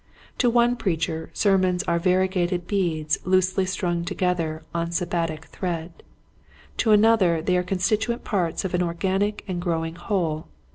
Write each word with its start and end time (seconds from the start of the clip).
To 0.39 0.49
one 0.49 0.77
preacher 0.77 1.29
sermons 1.31 1.83
are 1.83 1.99
variegated 1.99 2.65
beads 2.65 3.19
loosely 3.23 3.67
strung 3.67 4.03
together 4.03 4.63
on 4.73 4.89
Sabbatic 4.89 5.45
thread, 5.49 6.01
to 6.77 6.89
another 6.91 7.39
they 7.39 7.55
are 7.55 7.61
con 7.61 7.77
stituent 7.77 8.23
parts 8.23 8.65
of 8.65 8.73
an 8.73 8.81
organic 8.81 9.43
and 9.47 9.61
growing 9.61 9.93
whole. 9.93 10.47